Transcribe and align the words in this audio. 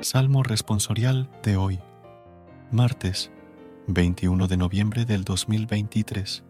Salmo 0.00 0.42
responsorial 0.42 1.30
de 1.42 1.56
hoy, 1.56 1.80
martes 2.70 3.30
21 3.86 4.46
de 4.46 4.56
noviembre 4.58 5.06
del 5.06 5.24
2023. 5.24 6.44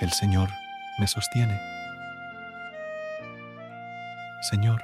El 0.00 0.10
Señor 0.12 0.48
me 1.00 1.08
sostiene. 1.08 1.58
Señor, 4.48 4.80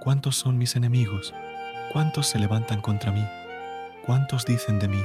¿cuántos 0.00 0.36
son 0.36 0.56
mis 0.56 0.74
enemigos? 0.74 1.34
¿Cuántos 1.92 2.28
se 2.28 2.38
levantan 2.38 2.80
contra 2.80 3.12
mí? 3.12 3.26
¿Cuántos 4.06 4.46
dicen 4.46 4.78
de 4.78 4.88
mí? 4.88 5.02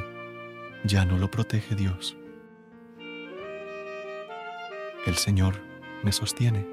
Ya 0.85 1.03
no 1.03 1.17
lo 1.17 1.29
protege 1.29 1.75
Dios. 1.75 2.15
El 5.05 5.17
Señor 5.17 5.61
me 6.01 6.13
sostiene. 6.13 6.65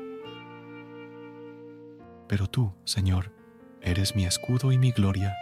Pero 2.28 2.46
tú, 2.46 2.72
Señor, 2.84 3.32
eres 3.82 4.14
mi 4.14 4.24
escudo 4.24 4.70
y 4.70 4.78
mi 4.78 4.92
gloria. 4.92 5.36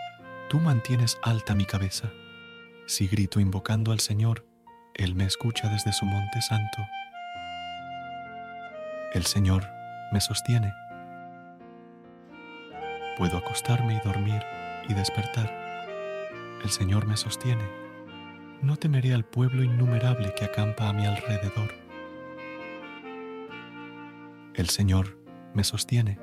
Tú 0.48 0.58
mantienes 0.58 1.18
alta 1.22 1.54
mi 1.54 1.66
cabeza. 1.66 2.10
Si 2.86 3.06
grito 3.06 3.40
invocando 3.40 3.92
al 3.92 4.00
Señor, 4.00 4.46
Él 4.94 5.14
me 5.14 5.26
escucha 5.26 5.68
desde 5.68 5.92
su 5.92 6.06
monte 6.06 6.40
santo. 6.40 6.78
El 9.12 9.26
Señor 9.26 9.68
me 10.10 10.22
sostiene. 10.22 10.72
Puedo 13.18 13.36
acostarme 13.36 13.96
y 13.96 14.00
dormir 14.00 14.42
y 14.88 14.94
despertar. 14.94 15.52
El 16.64 16.70
Señor 16.70 17.06
me 17.06 17.18
sostiene. 17.18 17.68
No 18.62 18.78
temeré 18.78 19.12
al 19.12 19.26
pueblo 19.26 19.62
innumerable 19.62 20.32
que 20.34 20.46
acampa 20.46 20.88
a 20.88 20.94
mi 20.94 21.04
alrededor 21.04 21.87
el 24.62 24.68
Señor 24.68 25.18
me 25.54 25.64
sostiene. 25.64 26.18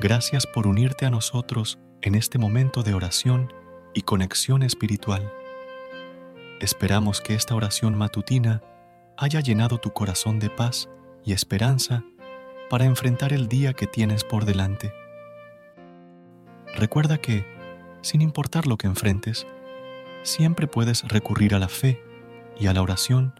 Gracias 0.00 0.46
por 0.46 0.66
unirte 0.66 1.04
a 1.04 1.10
nosotros 1.10 1.78
en 2.00 2.14
este 2.14 2.38
momento 2.38 2.82
de 2.82 2.94
oración 2.94 3.52
y 3.94 4.02
conexión 4.02 4.62
espiritual. 4.62 5.30
Esperamos 6.60 7.20
que 7.20 7.34
esta 7.34 7.54
oración 7.54 7.96
matutina 7.96 8.62
haya 9.16 9.40
llenado 9.40 9.78
tu 9.78 9.90
corazón 9.90 10.38
de 10.38 10.48
paz 10.48 10.88
y 11.24 11.32
esperanza 11.32 12.02
para 12.70 12.84
enfrentar 12.84 13.32
el 13.32 13.48
día 13.48 13.74
que 13.74 13.86
tienes 13.86 14.24
por 14.24 14.44
delante. 14.44 14.92
Recuerda 16.76 17.18
que, 17.18 17.44
sin 18.00 18.22
importar 18.22 18.66
lo 18.66 18.78
que 18.78 18.86
enfrentes, 18.86 19.46
siempre 20.22 20.66
puedes 20.66 21.06
recurrir 21.08 21.54
a 21.54 21.58
la 21.58 21.68
fe 21.68 22.02
y 22.58 22.68
a 22.68 22.72
la 22.72 22.82
oración 22.82 23.39